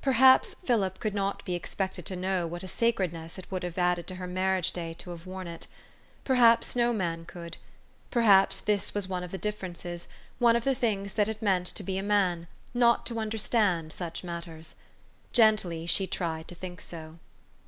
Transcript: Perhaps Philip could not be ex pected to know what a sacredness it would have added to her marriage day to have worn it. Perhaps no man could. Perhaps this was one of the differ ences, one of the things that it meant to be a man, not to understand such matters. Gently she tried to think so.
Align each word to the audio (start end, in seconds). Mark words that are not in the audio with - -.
Perhaps 0.00 0.54
Philip 0.64 1.00
could 1.00 1.12
not 1.12 1.44
be 1.44 1.56
ex 1.56 1.74
pected 1.74 2.04
to 2.04 2.14
know 2.14 2.46
what 2.46 2.62
a 2.62 2.68
sacredness 2.68 3.36
it 3.36 3.50
would 3.50 3.64
have 3.64 3.76
added 3.76 4.06
to 4.06 4.14
her 4.14 4.28
marriage 4.28 4.70
day 4.70 4.94
to 4.94 5.10
have 5.10 5.26
worn 5.26 5.48
it. 5.48 5.66
Perhaps 6.22 6.76
no 6.76 6.92
man 6.92 7.24
could. 7.24 7.56
Perhaps 8.08 8.60
this 8.60 8.94
was 8.94 9.08
one 9.08 9.24
of 9.24 9.32
the 9.32 9.38
differ 9.38 9.68
ences, 9.70 10.06
one 10.38 10.54
of 10.54 10.62
the 10.62 10.76
things 10.76 11.14
that 11.14 11.26
it 11.26 11.42
meant 11.42 11.66
to 11.66 11.82
be 11.82 11.98
a 11.98 12.02
man, 12.04 12.46
not 12.72 13.04
to 13.06 13.18
understand 13.18 13.92
such 13.92 14.22
matters. 14.22 14.76
Gently 15.32 15.84
she 15.86 16.06
tried 16.06 16.46
to 16.46 16.54
think 16.54 16.80
so. 16.80 17.18